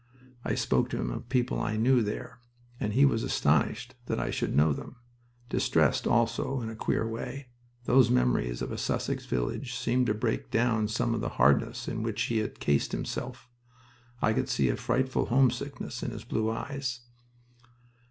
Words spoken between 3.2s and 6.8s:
astonished that I should know them. Distressed also in a